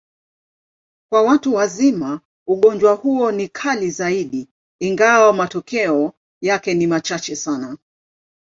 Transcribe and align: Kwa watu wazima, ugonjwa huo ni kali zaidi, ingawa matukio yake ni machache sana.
Kwa 1.11 1.21
watu 1.21 1.53
wazima, 1.53 2.21
ugonjwa 2.47 2.93
huo 2.93 3.31
ni 3.31 3.47
kali 3.47 3.91
zaidi, 3.91 4.49
ingawa 4.79 5.33
matukio 5.33 6.13
yake 6.41 6.73
ni 6.73 6.87
machache 6.87 7.35
sana. 7.35 7.77